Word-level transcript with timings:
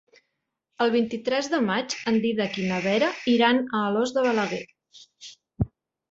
El 0.83 0.91
vint-i-tres 0.93 1.49
de 1.53 1.57
maig 1.65 1.93
en 2.11 2.17
Dídac 2.23 2.57
i 2.61 2.65
na 2.71 2.79
Vera 2.85 3.09
iran 3.33 3.59
a 3.65 3.83
Alòs 3.91 4.15
de 4.15 4.23
Balaguer. 4.29 4.63